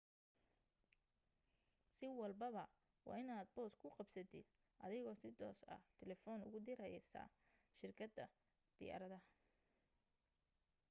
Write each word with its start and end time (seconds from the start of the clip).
si 1.97 2.05
walbaba 2.19 2.63
waa 3.07 3.21
inaad 3.23 3.47
boos 3.55 3.73
ku 3.81 3.87
qabsatid 3.97 4.45
adigoo 4.85 5.15
si 5.21 5.29
toos 5.39 5.59
ah 5.73 5.81
telefoon 5.99 6.39
ugu 6.47 6.59
diraysid 6.67 7.15
shirkadda 7.79 8.23
diyaaradda 8.77 9.19